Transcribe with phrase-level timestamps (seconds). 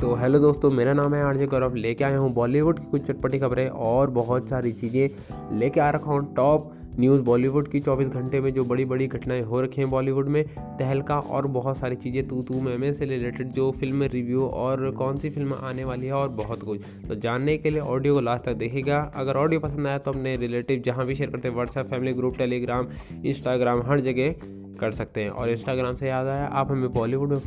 [0.00, 3.38] तो हेलो दोस्तों, मेरा नाम है आरजे गौरव। लेके आया हूँ बॉलीवुड की कुछ चटपटी
[3.38, 8.40] खबरें और बहुत सारी चीज़ें लेके आ रखा हूँ टॉप न्यूज़ बॉलीवुड की 24 घंटे
[8.40, 10.42] में जो बड़ी बड़ी घटनाएँ हो रखी हैं बॉलीवुड में,
[10.78, 15.18] तहलका और बहुत सारी चीज़ें तू तू में से रिलेटेड जो फ़िल्म रिव्यू और कौन
[15.18, 18.44] सी फ़िल्म आने वाली है और बहुत कुछ। तो जानने के लिए ऑडियो को लास्ट
[18.44, 21.86] तक देखेगा अगर ऑडियो पसंद आया तो अपने रिलेटिव जहाँ भी शेयर करते हैं WhatsApp
[21.86, 22.88] family group Telegram
[23.24, 24.34] Instagram हर जगह
[24.80, 27.40] कर सकते हैं। और इंस्टाग्राम से याद आया, आप हमें बॉलीवुड में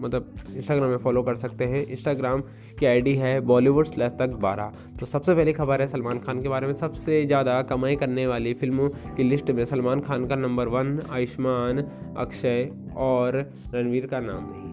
[0.00, 2.42] मतलब इंस्टाग्राम में फॉलो कर सकते हैं। इंस्टाग्राम
[2.78, 6.48] की आईडी है बॉलीवुड स्लैश तक बारह। तो सबसे पहली खबर है सलमान खान के
[6.48, 10.68] बारे में। सबसे ज़्यादा कमाई करने वाली फ़िल्मों की लिस्ट में सलमान खान का नंबर
[10.68, 11.84] वन आयुष्मान,
[12.16, 14.69] अक्षय और रणवीर का नाम नहीं।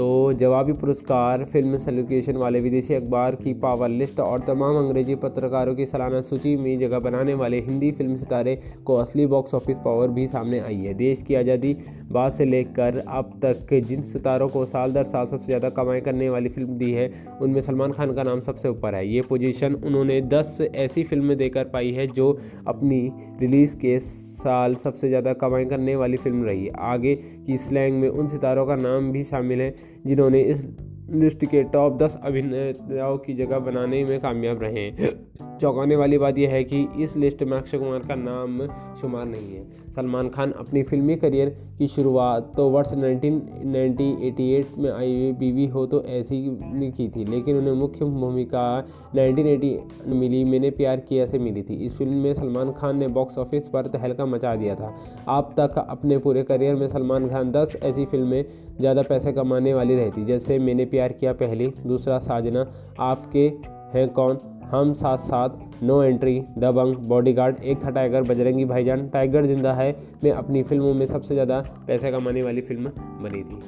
[0.00, 5.74] तो जवाबी पुरस्कार, फ़िल्म सेलिब्रेशन वाले विदेशी अखबार की पावर लिस्ट और तमाम अंग्रेज़ी पत्रकारों
[5.74, 8.54] की सालाना सूची में जगह बनाने वाले हिंदी फ़िल्म सितारे
[8.86, 11.74] को असली बॉक्स ऑफ़िस पावर भी सामने आई है। देश की आज़ादी
[12.12, 16.30] बाद से लेकर अब तक जिन सितारों को साल दर साल सबसे ज़्यादा कमाई करने
[16.30, 17.10] वाली फ़िल्म दी है,
[17.42, 21.64] उनमें सलमान खान का नाम सबसे ऊपर है। ये पोजीशन उन्होंने दस ऐसी फ़िल्में देकर
[21.68, 22.32] पाई है जो
[22.68, 23.00] अपनी
[23.40, 23.98] रिलीज़ के
[24.40, 27.14] साल सबसे ज़्यादा कमाई करने वाली फ़िल्म रही। आगे
[27.46, 29.74] की स्लैंग में उन सितारों का नाम भी शामिल है,
[30.06, 30.64] जिन्होंने इस
[31.12, 34.90] लिस्ट के टॉप दस अभिनेताओं की जगह बनाने में कामयाब रहे।
[35.60, 38.60] चौंकाने वाली बात यह है कि इस लिस्ट में अक्षय कुमार का नाम
[39.00, 45.14] शुमार नहीं है। सलमान खान अपनी फिल्मी करियर की शुरुआत तो वर्ष 1988 में आई
[45.14, 46.40] हुई बीवी हो तो ऐसी
[46.90, 48.64] की थी, लेकिन उन्हें मुख्य भूमिका
[49.14, 53.38] 1980 मिली, मैंने प्यार किया से मिली थी। इस फ़िल्म में सलमान खान ने बॉक्स
[53.38, 54.94] ऑफ़िस पर तहलका मचा दिया था।
[55.28, 58.44] अब तक अपने पूरे करियर में सलमान खान दस ऐसी फ़िल्में
[58.80, 62.66] ज़्यादा पैसे कमाने वाली रहती। जैसे मैंने प्यार किया पहले, दूसरा साजना
[63.00, 63.50] आपके
[63.94, 64.38] हैं कौन?
[64.70, 69.94] हम साथ साथ नो एंट्री दबंग बॉडीगार्ड एक था टाइगर बजरंगी भाईजान। टाइगर ज़िंदा है,
[70.24, 72.90] में अपनी फ़िल्मों में सबसे ज़्यादा पैसे कमाने वाली फ़िल्म
[73.22, 73.58] बनी थी।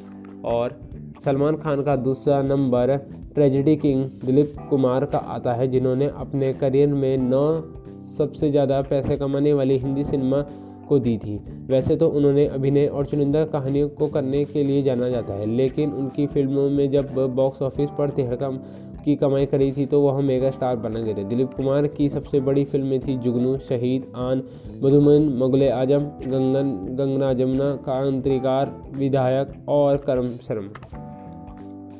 [0.44, 0.78] और
[1.24, 2.96] सलमान खान का दूसरा number
[3.34, 7.44] tragedy king Dilip Kumar का आता है, जिन्होंने अपने करियर में नौ
[8.18, 10.44] सबसे ज़्यादा पैसे कमाने वाली हिंदी सिनेमा
[10.92, 11.36] को दी थी।
[11.68, 15.92] वैसे तो उन्होंने अभिनय और चुनिंदा कहानियों को करने के लिए जाना जाता है, लेकिन
[15.92, 18.50] उनकी फ़िल्मों में जब बॉक्स ऑफ़िस पर तिहड़का
[19.04, 22.40] की कमाई करी थी तो वह मेगा स्टार बना गए थे। दिलीप कुमार की सबसे
[22.40, 24.42] बड़ी फ़िल्में थी जुगनू, शहीद, आन,
[24.82, 30.68] मधुमन, मुगल आज़म, गंगन गंगना जमुना कांत्रिकार विधायक और करम शर्म।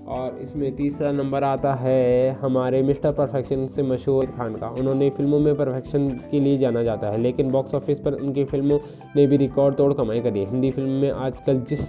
[0.08, 5.38] और इसमें तीसरा नंबर आता है हमारे मिस्टर परफेक्शन से मशहूर खान का। उन्होंने फ़िल्मों
[5.40, 8.78] में परफेक्शन के लिए जाना जाता है, लेकिन बॉक्स ऑफ़िस पर उनकी फ़िल्मों
[9.16, 11.88] ने भी रिकॉर्ड तोड़ कमाई करी हिंदी फ़िल्म में आजकल जिस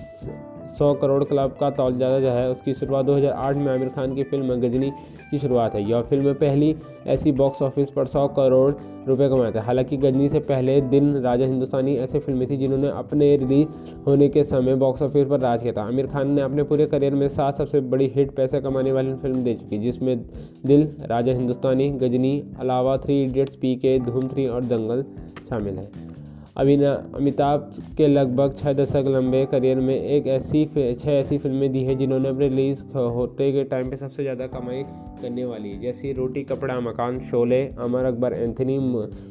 [0.78, 4.56] सौ करोड़ क्लब का तौल जो है, उसकी शुरुआत 2008 में आमिर खान की फ़िल्म
[4.62, 4.91] गजनी
[5.34, 6.76] की शुरुआत है। यह फ़िल्म पहली
[7.08, 8.74] ऐसी बॉक्स ऑफ़िस पर सौ करोड़
[9.08, 13.36] रुपए कमाए थे हालाँकि गजनी से पहले दिन राजा हिंदुस्तानी ऐसी फ़िल्में थी जिन्होंने अपने
[13.38, 13.68] रिलीज़
[14.06, 17.16] होने के समय बॉक्स ऑफ़िस पर राज किया था। आमिर खान ने अपने पूरे करियर
[17.16, 20.18] में सात सबसे बड़ी हिट पैसे कमाने वाली फ़िल्म दे चुकी जिसमें
[20.66, 25.06] दिल, राजा हिंदुस्तानी, गजनी, अलावा थ्री इडियट्स पी के धूम थ्री और दंगल
[25.50, 26.12] शामिल है।
[26.56, 30.66] अभिना अमिताभ के लगभग छः दशक लंबे करियर में एक ऐसी
[30.96, 34.84] छः ऐसी फ़िल्में दी हैं जिन्होंने अपने रिलीज़ होते के टाइम पे सबसे ज़्यादा कमाई
[35.22, 38.78] करने वाली जैसे रोटी, कपड़ा, मकान, शोले, अमर अकबर, एंथनी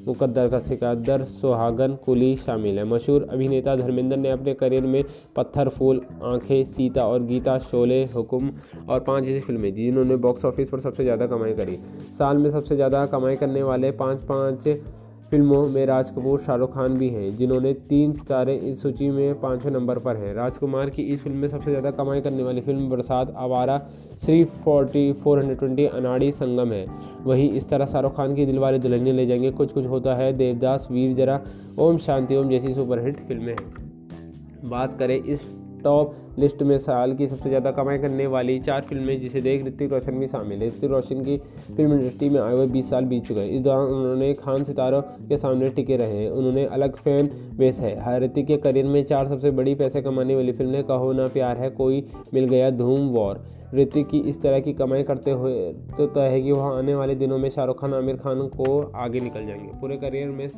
[0.07, 5.03] मुकद्दर का सिकंदर, सुहागन, कुली शामिल है। मशहूर अभिनेता धर्मेंद्र ने अपने करियर में
[5.37, 8.51] पत्थर, फूल, आँखें, सीता और गीता, शोले, हुकुम
[8.89, 11.79] और पाँच ऐसी फ़िल्में दी जिन्होंने बॉक्स ऑफ़िस पर सबसे ज़्यादा कमाई करी।
[12.19, 14.69] साल में सबसे ज़्यादा कमाई करने वाले पाँच पाँच
[15.33, 19.71] फ़िल्मों में राज कपूर शाहरुख खान भी हैं, जिन्होंने तीन सितारे इस सूची में पाँचवें
[19.73, 23.33] नंबर पर हैं। राजकुमार की इस फ़िल्म में सबसे ज़्यादा कमाई करने वाली film Barsaat
[23.37, 23.79] Awara
[24.25, 26.85] three forty, four hundred twenty, Anari Sangam है।
[27.25, 30.89] वहीं इस तरह शाहरुख खान की दिलवाले दुल्हनिया ले जाएँगे। कुछ कुछ होता है, देवदास,
[30.91, 31.41] वीर जरा,
[31.79, 35.41] ओम शांति, ओम जैसी सुपरहिट फ़िल्में हैं। बात करें इस
[35.85, 39.93] टॉप लिस्ट में साल की सबसे ज़्यादा कमाई करने वाली चार फ़िल्में जिसे देख ऋतिक
[39.93, 41.37] रोशन भी शामिल है। ऋतिक रोशन की
[41.69, 45.01] फ़िल्म इंडस्ट्री में आए हुए बीस साल बीत चुके हैं। इस दौरान उन्होंने खान सितारों
[45.29, 49.29] के सामने टिके रहे हैं। उन्होंने अलग फ़ैन बेस है। ऋतिक के करियर में चार
[49.29, 52.05] सबसे बड़ी पैसे कमाने वाली फ़िल्में कहो ना प्यार है, कोई
[52.35, 56.41] मिल गया धूम वॉर। ऋतिक की इस तरह की कमाई करते हुए तो तय है
[56.43, 59.97] कि वह आने वाले दिनों में शाहरुख खान, आमिर खान को आगे निकल जाएँगे। पूरे
[59.97, 60.49] करियर में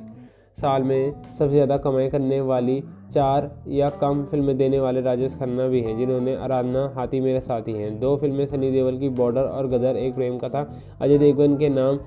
[0.58, 5.66] साल में सबसे ज़्यादा कमाई करने वाली चार या कम फ़िल्में देने वाले राजेश खन्ना
[5.68, 9.68] भी हैं, जिन्होंने आराधना हाथी मेरे साथी हैं। दो फ़िल्में सनी देवल की बॉर्डर और
[9.68, 10.66] गदर, एक प्रेम कथा,
[11.00, 11.98] अजय देवगन के नाम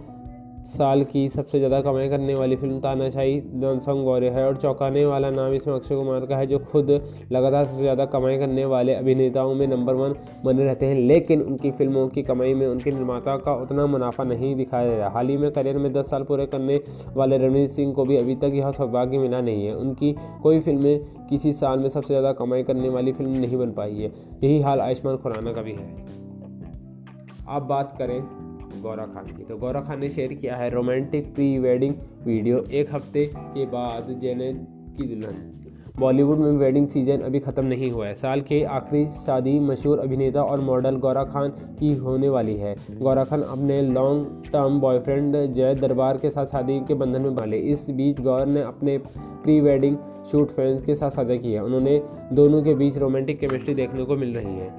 [0.68, 5.30] साल की सबसे ज़्यादा कमाई करने वाली फ़िल्म तानाशाही दनसंग गौर्य है और चौंकाने वाला
[5.30, 6.90] नाम इसमें अक्षय कुमार का है, जो खुद
[7.32, 10.16] लगातार सबसे ज़्यादा कमाई करने वाले अभिनेताओं में नंबर वन
[10.46, 14.56] बने रहते हैं, लेकिन उनकी फ़िल्मों की कमाई में उनके निर्माता का उतना मुनाफा नहीं
[14.56, 16.80] दिखाया रहा हाल ही में करियर में दस साल पूरे करने
[17.16, 21.00] वाले रणवीर सिंह को भी अभी तक यह सौभाग्य मिला नहीं है। उनकी कोई फ़िल्में
[21.30, 24.12] किसी साल में सबसे ज़्यादा कमाई करने वाली फ़िल्म नहीं बन पाई है।
[24.44, 25.96] यही हाल आयुष्मान खुराना का भी है।
[27.48, 28.22] आप बात करें
[28.78, 31.94] गौरा खान की। तो गौरा खान ने शेयर किया है रोमांटिक प्री वेडिंग
[32.26, 34.66] वीडियो एक हफ़्ते के बाद जैनब
[34.98, 35.54] की दुल्हन।
[36.00, 40.42] बॉलीवुड में वेडिंग सीज़न अभी ख़त्म नहीं हुआ है। साल के आखिरी शादी मशहूर अभिनेता
[40.42, 45.76] और मॉडल गौरा खान की होने वाली है। गौरा खान अपने लॉन्ग टर्म बॉयफ्रेंड जय
[45.76, 49.98] दरबार के साथ शादी के बंधन में बाले इस बीच गौर ने अपने प्री वेडिंग
[50.32, 52.02] शूट फैंस के साथ साझा किया। उन्होंने
[52.34, 54.70] दोनों के बीच रोमांटिक केमिस्ट्री देखने को मिल रही है।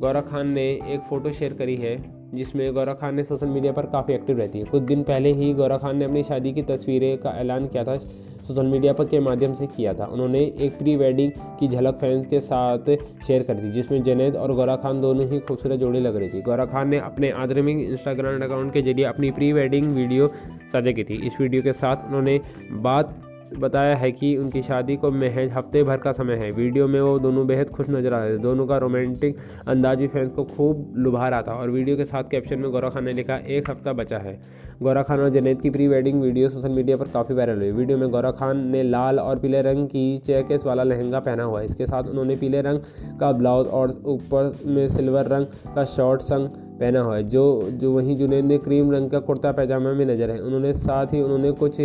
[0.00, 1.96] गौरा खान ने एक फ़ोटो शेयर करी है।
[2.34, 5.52] जिसमें गौरा खान ने सोशल मीडिया पर काफ़ी एक्टिव रहती है। कुछ दिन पहले ही
[5.54, 9.20] गौरा खान ने अपनी शादी की तस्वीरें का ऐलान किया था, सोशल मीडिया पर के
[9.20, 12.90] माध्यम से किया था। उन्होंने एक प्री वेडिंग की झलक फैंस के साथ
[13.26, 16.42] शेयर कर दी, जिसमें जनेद और गौरा खान दोनों ही खूबसूरत जोड़ी लग रही थी।
[16.42, 20.30] गौरा खान ने अपने आदरमिंग इंस्टाग्राम अकाउंट के ज़रिए अपनी प्री वेडिंग वीडियो
[20.72, 22.40] साझा की थी। इस वीडियो के साथ उन्होंने
[22.80, 23.16] बात
[23.52, 27.18] बताया है कि उनकी शादी को महज हफ़्ते भर का समय है। वीडियो में वो
[27.18, 29.36] दोनों बेहद खुश नज़र आ रहे थे। दोनों का रोमांटिक
[29.68, 32.90] अंदाज भी फैंस को खूब लुभा रहा था और वीडियो के साथ कैप्शन में गौरा
[32.90, 34.38] खान ने लिखा, एक हफ़्ता बचा है।
[34.82, 37.98] गौरा खान और जनेद की pre wedding video social media पर काफ़ी वायरल हुई। वीडियो
[37.98, 41.66] में गौरा खान ने लाल और पीले रंग की चेकेस वाला लहंगा पहना हुआ है।
[41.66, 42.80] इसके साथ उन्होंने पीले रंग
[43.20, 46.48] का ब्लाउज और ऊपर में सिल्वर रंग का शॉर्ट संग
[46.80, 50.30] पहना हुआ है, जो जो वहीं जुनेद ने क्रीम रंग का कुर्ता पैजामा में नज़र
[50.30, 51.80] है। उन्होंने साथ ही उन्होंने कुछ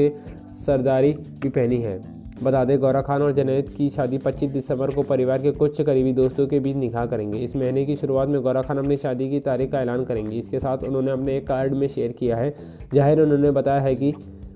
[0.56, 5.04] सरदारी भी पहनी है। बता दें, गौरा खान और जनेद की शादी 25 दिसंबर को
[5.04, 8.62] परिवार के कुछ करीबी दोस्तों के बीच निकाह करेंगे। इस महीने की शुरुआत में गौरा
[8.62, 11.88] खान अपनी शादी की तारीख का ऐलान करेंगे। इसके साथ उन्होंने अपने एक कार्ड में
[11.88, 12.56] शेयर किया है।
[12.94, 14.14] ज़ाहिर उन्होंने बताया है कि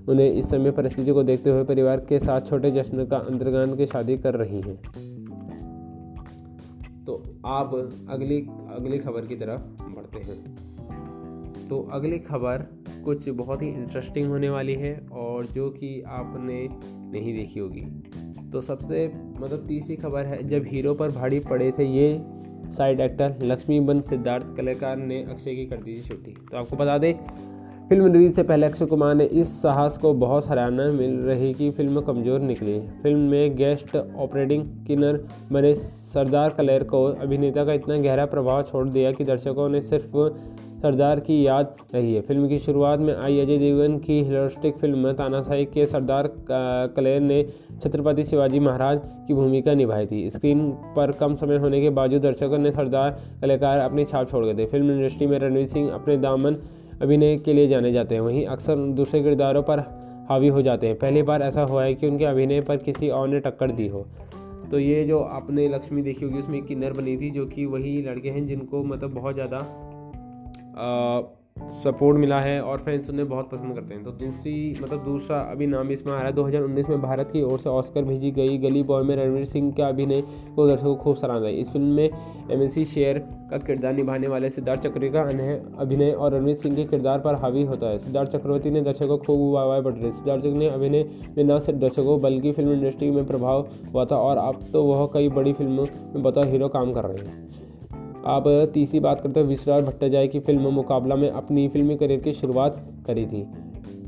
[0.08, 3.86] उन्हें इस समय परिस्थिति को देखते हुए परिवार के साथ छोटे जश्न का अंतर्गान की
[3.86, 4.76] शादी कर रही हैं।
[7.04, 7.74] तो आप
[8.10, 8.40] अगली
[8.76, 12.66] अगली खबर की तरफ़ बढ़ते हैं। तो अगली खबर
[13.02, 16.66] कुछ बहुत ही इंटरेस्टिंग होने वाली है और जो कि आपने
[17.12, 17.80] नहीं देखी होगी।
[18.50, 19.06] तो सबसे
[19.40, 22.20] मतलब तीसरी खबर है, जब हीरो पर भारी पड़े थे ये
[22.70, 26.76] साइड एक्टर लक्ष्मी बन सिद्धार्थ, कलाकार ने अक्षय की कर दी थी छुट्टी तो आपको
[26.76, 27.12] बता दें,
[27.88, 31.70] फ़िल्म रिलीज़ से पहले अक्षय कुमार ने इस साहस को बहुत सराहना मिल रही कि
[31.70, 35.74] फ़िल्म कमज़ोर निकली। फ़िल्म में गेस्ट ऑपरेटिंग किनर बने
[36.14, 40.16] सरदार कलेर को अभिनेता का इतना गहरा प्रभाव छोड़ दिया कि दर्शकों ने सिर्फ़
[40.82, 45.12] सरदार की याद रही है। फ़िल्म की शुरुआत में आई अजय देवगन की हिलोस्टिक फ़िल्म
[45.12, 46.30] तानाशाही के सरदार
[46.96, 47.42] कलेर ने
[47.82, 52.58] छत्रपति शिवाजी महाराज की भूमिका निभाई थी। स्क्रीन पर कम समय होने के बावजूद दर्शकों
[52.58, 53.10] ने सरदार,
[53.42, 56.56] कलाकार अपनी छाप छोड़ गए थे। फ़िल्म इंडस्ट्री में रणवीर सिंह अपने दामन
[57.02, 59.78] अभिनय के लिए जाने जाते हैं। वहीं अक्सर दूसरे किरदारों पर
[60.30, 63.28] हावी हो जाते हैं। पहली बार ऐसा हुआ है कि उनके अभिनय पर किसी और
[63.28, 64.06] ने टक्कर दी हो।
[64.70, 68.30] तो ये जो आपने लक्ष्मी देखी होगी, उसमें किन्नर बनी थी जो कि वही लड़के
[68.30, 69.58] हैं जिनको मतलब बहुत ज़्यादा
[71.82, 75.66] सपोर्ट मिला है और फैंस उन्हें बहुत पसंद करते हैं। तो दूसरी मतलब दूसरा अभी
[75.66, 78.82] नाम इसमें आ रहा है। 2019 में भारत की ओर से ऑस्कर भेजी गई गली
[78.82, 80.22] बॉय में रणवीर सिंह के अभिनय
[80.56, 82.04] को दर्शकों को खूब सराहना है। इस फ़िल्म में
[82.50, 83.18] एम एन शेयर
[83.50, 85.22] का किरदार निभाने वाले सिद्धार्थ चक्रवर्ती का
[85.82, 89.24] अभिनय और रणवीर सिंह के किरदार पर हावी होता है। सिद्धार्थ चक्रवर्ती ने दर्शकों को
[89.26, 91.04] खूब वाह बढ़ रही सिद्धार्थ ने अभिनय
[91.36, 95.08] में न सिर्फ़ दर्शकों, बल्कि फ़िल्म इंडस्ट्री में प्रभाव हुआ था और अब तो वह
[95.14, 97.48] कई बड़ी फ़िल्मों में बतौर हीरो काम कर रहे हैं।
[98.26, 98.44] अब
[98.74, 102.84] तीसरी बात करते हैं विश्वास भट्टाचार्य की फ़िल्म मुकाबला में अपनी फिल्मी करियर की शुरुआत
[103.06, 103.46] करी थी।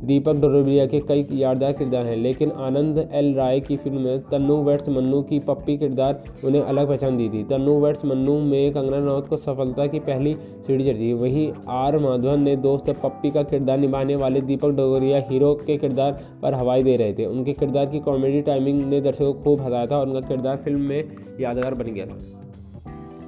[0.05, 4.56] दीपक डोरबिया के कई यादगार किरदार हैं, लेकिन आनंद एल राय की फ़िल्म में तन्नू
[4.64, 8.96] वेट्स मन्नू की पप्पी किरदार उन्हें अलग पहचान दी थी। तन्नू वेट्स मन्नू में कंगना
[8.96, 10.34] रनौत को सफलता की पहली
[10.67, 15.55] सीढ़ी चढ़ी वहीं आर माधवन ने दोस्त पप्पी का किरदार निभाने वाले दीपक डोगरिया हीरो
[15.67, 19.43] के किरदार पर हवाई दे रहे थे। उनके किरदार की कॉमेडी टाइमिंग ने दर्शकों को
[19.43, 21.05] खूब हंसाया था और उनका किरदार फ़िल्म में
[21.41, 22.42] यादगार बन गया था।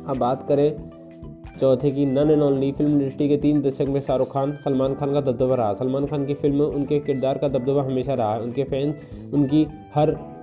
[0.09, 0.91] अब बात करें
[1.61, 5.13] चौथे की none and only film industry के तीन दशक में शाहरुख खान, सलमान खान
[5.13, 8.65] का दबदबा रहा। सलमान खान की फ़िल्म में उनके किरदार का दबदबा हमेशा रहा उनके
[8.65, 8.95] फैंस,
[9.35, 10.34] उनकी हर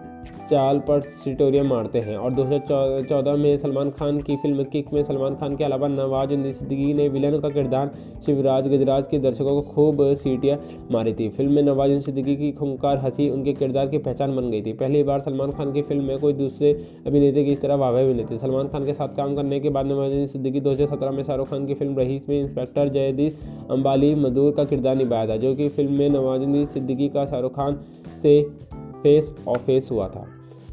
[0.49, 5.35] चाल पर सिटोरिया मारते हैं और 2014 में सलमान खान की फ़िल्म किक में सलमान
[5.35, 7.91] खान के अलावा नवाज़ सिद्दीकी ने विलन का किरदार
[8.25, 10.57] शिवराज गजराज के दर्शकों को खूब सीटियाँ
[10.91, 14.61] मारी थी। फ़िल्म में नवाज़ सिद्दीकी की खुंकार हँसी उनके किरदार की पहचान बन गई
[14.61, 16.71] थी। पहली बार सलमान खान की फ़िल्म में कोई दूसरे
[17.07, 19.85] अभिनेता की इस तरह वाह मिली थी। सलमान खान के साथ काम करने के बाद
[19.85, 23.39] नवाजुद्दीन सिद्दीकी दो हज़ार सत्रह में शाहरुख खान की फ़िल्म रहीस में इंस्पेक्टर जयदीश
[23.71, 27.79] अम्बाली मधुर का किरदार निभाया था, जो कि फ़िल्म में नवाजुद्दीन सिद्दीकी का शाहरुख खान
[28.21, 28.41] से
[29.03, 30.27] फेस और फेस हुआ था।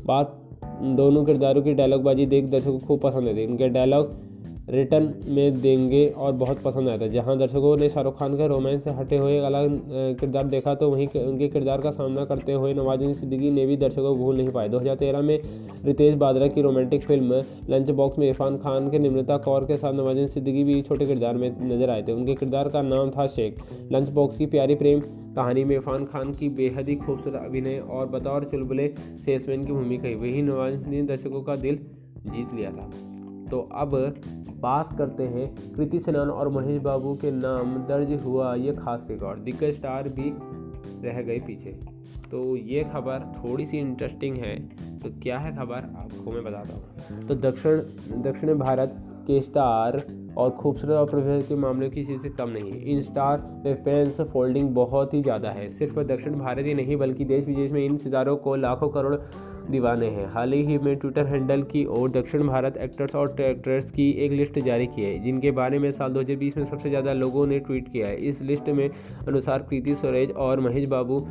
[0.06, 0.40] बात
[0.82, 4.27] दोनों किरदारों की डायलॉगबाजी देख दर्शकों को खूब पसंद आई थी उनके डायलॉग
[4.70, 8.82] रिटर्न में देंगे और बहुत पसंद आया था जहाँ दर्शकों ने शाहरुख खान के रोमांस
[8.84, 9.80] से हटे हुए अलग
[10.20, 14.02] किरदार देखा तो वहीं उनके किरदार का सामना करते हुए नवाजुद्दीन सिद्दीकी ने भी दर्शकों
[14.08, 15.38] को भूल नहीं पाए। 2013 में
[15.84, 19.92] रितेश बादरा की रोमांटिक फ़िल्म लंच बॉक्स में इरफान खान के निम्रता कौर के साथ
[19.94, 23.62] नवाजुद्दीन सिद्दीकी भी छोटे किरदार में नज़र आए थे। उनके किरदार का नाम था शेख।
[23.92, 25.00] लंच बॉक्स की प्यारी प्रेम
[25.36, 30.16] कहानी में इरफान खान की बेहद ही खूबसूरत अभिनय और बतौर चुलबुले सेल्समैन की भूमिका
[30.20, 31.78] वही नवाजुद्दीन दर्शकों का दिल
[32.26, 32.90] जीत लिया था।
[33.50, 34.14] तो अब
[34.60, 39.40] बात करते हैं कृति सेनान और महेश बाबू के नाम दर्ज हुआ ये खास रिकॉर्ड
[39.40, 40.32] दिग्गज स्टार भी
[41.08, 41.98] रह गए पीछे।
[42.30, 44.56] तो ये खबर थोड़ी सी इंटरेस्टिंग है।
[44.98, 45.76] तो क्या है खबर?
[45.76, 47.76] आपको मैं बताता हूँ। तो दक्षिण
[48.22, 48.94] दक्षिण भारत
[49.26, 49.96] के स्टार
[50.38, 54.20] और खूबसूरत और प्रभाव के मामले किसी से कम नहीं है। इन स्टार में फैंस
[54.22, 57.96] फोल्डिंग बहुत ही ज़्यादा है। सिर्फ़ दक्षिण भारत ही नहीं, बल्कि देश विदेश में इन
[57.98, 59.14] सितारों को लाखों करोड़
[59.70, 64.10] दीवाने हैं। हाल ही में ट्विटर हैंडल की ओर दक्षिण भारत एक्टर्स और एक्ट्रेस की
[64.24, 67.58] एक लिस्ट जारी की है, जिनके बारे में साल 2020 में सबसे ज़्यादा लोगों ने
[67.60, 71.26] ट्वीट किया है। इस लिस्ट में अनुसार प्रीति सुरेश और महेश बाबू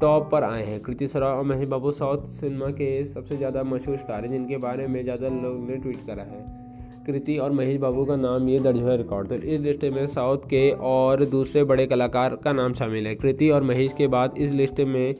[0.00, 3.96] टॉप पर आए हैं। कृति सरा और महेश बाबू साउथ सिनेमा के सबसे ज़्यादा मशहूर
[3.96, 6.63] स्टार हैं, जिनके बारे में ज़्यादा लोगों ने ट्वीट करा है।
[7.06, 10.46] कृति और महेश बाबू का नाम ये दर्ज हुआ रिकॉर्ड तो इस लिस्ट में साउथ
[10.50, 14.52] के और दूसरे बड़े कलाकार का नाम शामिल है। कृति और महेश के बाद इस
[14.52, 15.14] लिस्ट में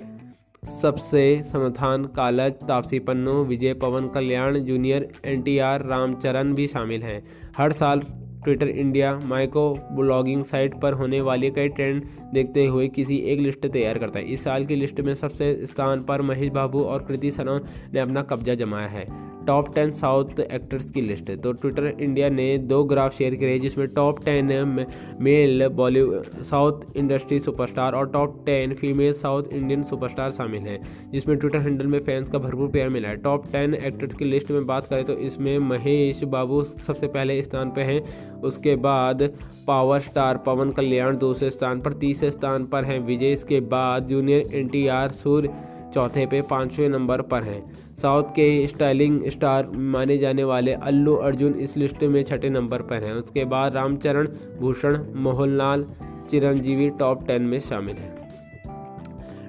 [0.83, 7.23] सबसे समाधान कालज, तापसी पन्नू, विजय पवन कल्याण जूनियर एनटीआर रामचरण भी शामिल हैं।
[7.57, 8.01] हर साल
[8.45, 13.67] Twitter India micro blogging site पर होने वाली कई ट्रेंड देखते हुए किसी एक लिस्ट
[13.67, 17.31] तैयार करता है। इस साल की लिस्ट में सबसे स्थान पर महेश बाबू और कृति
[17.31, 17.65] सनौन
[17.95, 19.07] ने अपना कब्जा जमाया है।
[19.47, 23.59] टॉप टेन साउथ एक्टर्स की लिस्ट है। तो ट्विटर इंडिया ने दो ग्राफ शेयर करे
[23.59, 24.87] जिसमें top ten
[25.21, 30.79] male Bollywood South industry superstar और top ten female South Indian superstar शामिल हैं,
[31.13, 34.51] जिसमें ट्विटर हैंडल में फैंस का भरपूर प्यार मिला है। टॉप टेन एक्टर्स की लिस्ट
[34.51, 38.01] में बात करें तो इसमें महेश बाबू सबसे पहले स्थान पर हैं,
[38.43, 39.23] उसके बाद
[39.67, 44.55] पावर स्टार पवन कल्याण दूसरे स्थान पर, तीसरे स्थान पर हैं, विजय, इसके बाद junior
[44.55, 45.55] N T R Suriya,
[45.95, 47.63] चौथे पे पाँचवें नंबर पर हैं।
[47.99, 53.05] साउथ के स्टाइलिंग स्टार माने जाने वाले अल्लू अर्जुन इस लिस्ट में छठे नंबर पर
[53.05, 54.27] हैं। उसके बाद रामचरण,
[54.61, 55.87] भूषण, मोहनलाल,
[56.31, 58.13] चिरंजीवी टॉप टेन में शामिल हैं।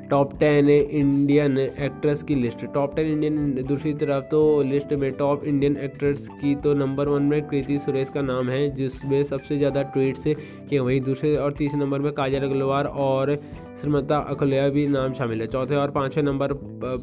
[0.09, 5.43] टॉप टेन इंडियन एक्ट्रेस की लिस्ट टॉप टेन इंडियन दूसरी तरफ़ तो लिस्ट में टॉप
[5.45, 9.81] इंडियन एक्ट्रेस की तो नंबर वन में कृति सुरेश का नाम है, जिसमें सबसे ज़्यादा
[9.83, 10.35] ट्वीट से
[10.69, 13.37] कि वहीं दूसरे और तीसरे नंबर में काजल अग्रवाल और
[13.75, 16.53] श्रीमता अखलिया भी नाम शामिल है। चौथे और पाँचवें नंबर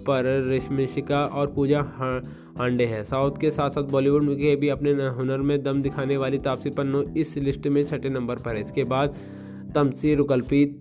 [0.07, 1.81] पर रेशमिशिका और पूजा
[2.59, 6.39] हांडे है। साउथ के साथ साथ बॉलीवुड के भी अपने हुनर में दम दिखाने वाली
[6.41, 9.17] तापसी पन्नू इस लिस्ट में छठे नंबर पर है। इसके बाद
[9.75, 10.79] तमसी रुकलप्रीत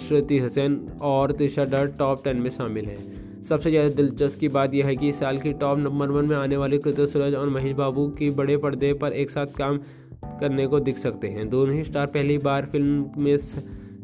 [0.00, 4.74] श्रुति हुसैन और तिशा डर टॉप टेन में शामिल हैं। सबसे ज़्यादा दिलचस्प की बात
[4.74, 7.48] यह है कि इस साल की टॉप नंबर वन में आने वाली कृत सूरज और
[7.48, 9.78] महेश बाबू की बड़े पर्दे पर एक साथ काम
[10.40, 13.36] करने को दिख सकते हैं। दोनों ही स्टार पहली बार फ़िल्म में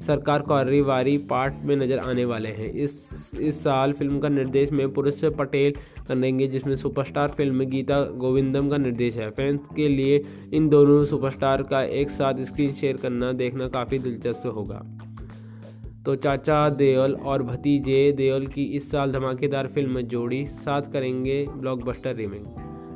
[0.03, 4.93] सरकार कारोबारी पार्ट में नज़र आने वाले हैं। इस इस साल फ़िल्म का निर्देश में
[4.93, 5.75] पुरुष पटेल
[6.09, 11.63] करेंगे, जिसमें सुपरस्टार फ़िल्म गीता गोविंदम का निर्देश है। फैंस के लिए इन दोनों सुपरस्टार
[11.63, 14.83] का एक साथ स्क्रीन शेयर करना देखना काफ़ी दिलचस्प होगा।
[16.07, 22.15] तो चाचा देओल और भतीजे देओल की इस साल धमाकेदार फ़िल्म जोड़ी, साथ करेंगे ब्लॉकबस्टर
[22.15, 22.45] रीमेक।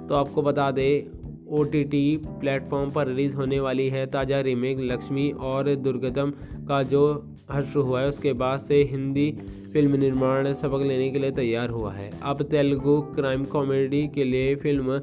[0.09, 1.16] तो आपको बता दें
[1.49, 6.31] ओ टी टी प्लेटफॉर्म पर रिलीज़ होने वाली है। ताज़ा रीमेक लक्ष्मी और दुर्गतम
[6.69, 7.03] का जो
[7.51, 9.31] हर्ष हुआ है, उसके बाद से हिंदी
[9.73, 14.55] फ़िल्म निर्माण सबक लेने के लिए तैयार हुआ है। अब तेलुगु क्राइम कॉमेडी के लिए
[14.57, 15.01] फ़िल्म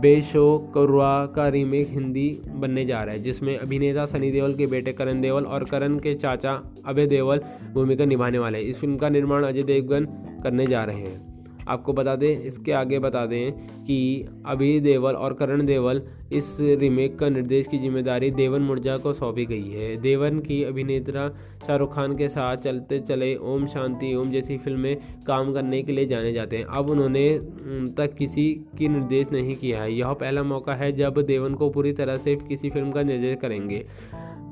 [0.00, 4.92] बेशो करुआ का रीमेक हिंदी बनने जा रहा है, जिसमें अभिनेता सनी देओल के बेटे
[4.92, 7.40] करण देओल और करण के चाचा अभय देओल
[7.74, 10.06] भूमिका निभाने वाले हैं। इस फ़िल्म का निर्माण अजय देवगन
[10.42, 11.35] करने जा रहे हैं।
[11.68, 13.52] आपको बता दें, इसके आगे बता दें
[13.84, 19.12] कि अभी देवल और करण देवल इस रीमेक का निर्देश की ज़िम्मेदारी देवन मुर्जा को
[19.12, 21.28] सौंपी गई है। देवन की अभिनेता
[21.66, 24.96] शाहरुख खान के साथ चलते चले ओम शांति, ओम जैसी फ़िल्में
[25.26, 27.28] काम करने के लिए जाने जाते हैं। अब उन्होंने
[27.96, 31.92] तक किसी की निर्देश नहीं किया है। यह पहला मौका है जब देवन को पूरी
[31.92, 33.84] तरह से किसी फ़िल्म का निर्देश करेंगे।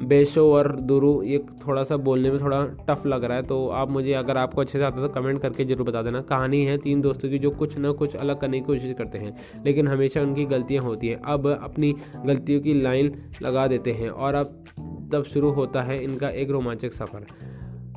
[0.02, 3.90] बेशो और दुरु, ये थोड़ा सा बोलने में थोड़ा टफ लग रहा है तो आप
[3.90, 6.76] मुझे अगर आपको अच्छे से आता है तो कमेंट करके ज़रूर बता देना। कहानी है
[6.78, 9.34] तीन दोस्तों की जो कुछ ना कुछ अलग करने की कोशिश करते हैं,
[9.64, 11.94] लेकिन हमेशा उनकी गलतियाँ होती हैं। अब अपनी
[12.26, 14.64] गलतियों की लाइन लगा देते हैं और अब
[15.12, 17.26] तब शुरू होता है इनका एक रोमांचक सफ़र।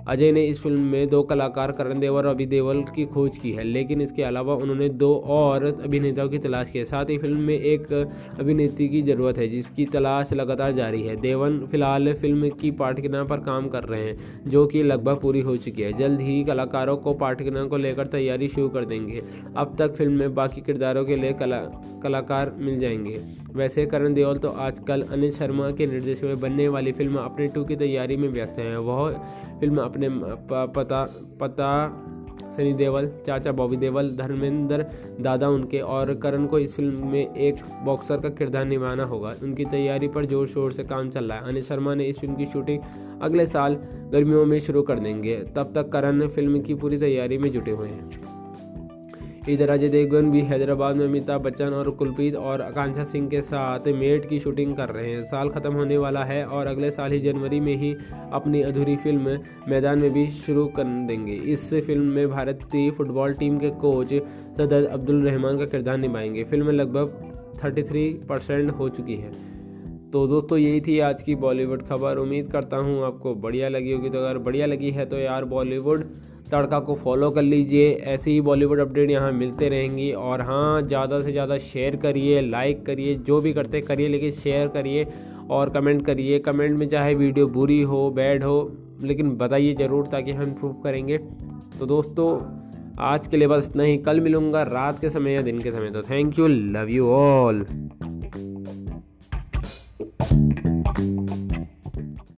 [0.08, 3.52] अजय ने इस फ़िल्म में दो कलाकार करण देवल और अभी देवल की खोज की
[3.52, 7.40] है, लेकिन इसके अलावा उन्होंने दो और अभिनेताओं की तलाश की है। साथ ही फ़िल्म
[7.40, 7.92] में एक
[8.40, 13.38] अभिनेत्री की ज़रूरत है, जिसकी तलाश लगातार जारी है। देवन फ़िलहाल फ़िल्म की पाठकना पर
[13.38, 17.14] काम कर रहे हैं, जो कि लगभग पूरी हो चुकी है। जल्द ही कलाकारों को
[17.14, 19.24] पाठकना को लेकर तैयारी शुरू कर देंगे।
[19.58, 21.60] अब तक फ़िल्म में बाकी किरदारों के लिए कला,
[22.04, 23.20] कलाकार मिल जाएँगे।
[23.56, 27.64] वैसे करण देओल तो आजकल अनिल शर्मा के निर्देश में बनने वाली फ़िल्म अपने टू
[27.64, 29.20] की तैयारी में व्यस्त हैं। वह
[29.60, 30.10] फ़िल्म अपने
[30.76, 31.04] पता
[31.40, 32.04] पता,
[32.56, 34.86] सनी देवल चाचा बॉबी देवल धर्मेंद्र
[35.22, 39.66] दादा उनके और करण को इस फ़िल्म में एक बॉक्सर का किरदार निभाना होगा। उनकी
[39.66, 42.46] तैयारी पर ज़ोर शोर से काम चल रहा है। अनिल शर्मा ने इस फ़िल्म की
[42.46, 42.80] शूटिंग
[43.22, 43.76] अगले साल
[44.12, 47.88] गर्मियों में शुरू कर देंगे। तब तक करण फ़िल्म की पूरी तैयारी में जुटे हुए
[47.88, 48.27] हैं।
[49.50, 53.88] इधर अजय देवगन भी हैदराबाद में, अमिताभ बच्चन और कुलप्रीत और आकांक्षा सिंह के साथ
[53.88, 57.20] मेट की शूटिंग कर रहे हैं। साल ख़त्म होने वाला है और अगले साल ही
[57.20, 57.96] जनवरी में ही
[58.32, 59.38] अपनी अधूरी फ़िल्म
[59.70, 64.14] मैदान में भी शुरू कर देंगे। इस फ़िल्म में भारतीय फुटबॉल टीम के कोच
[64.58, 67.10] सदर अब्दुल रहमान का किरदार निभाएँगे। फ़िल्म लगभग
[67.62, 69.32] 33 परसेंट हो चुकी है।
[70.12, 74.10] तो दोस्तों, यही थी आज की बॉलीवुड खबर। उम्मीद करता हूँ आपको बढ़िया लगी होगी।
[74.10, 76.04] तो अगर बढ़िया लगी है तो यार बॉलीवुड
[76.52, 81.22] तड़का को फॉलो कर लीजिए। ऐसे ही बॉलीवुड अपडेट यहाँ मिलते रहेंगी। और हाँ ज़्यादा
[81.22, 85.08] से ज़्यादा शेयर करिए लाइक करिए, जो भी करते करिए, लेकिन शेयर करिए
[85.50, 90.32] और कमेंट करिए। कमेंट में चाहे वीडियो बुरी हो बैड हो, लेकिन बताइए ज़रूर ताकि
[90.32, 91.18] हम इम्प्रूव करेंगे।
[91.80, 92.40] तो दोस्तों,
[93.02, 95.92] आज के लिए बस इतना ही। कल मिलूँगा रात के समय या दिन के समय।
[95.92, 97.66] तो thank you love you all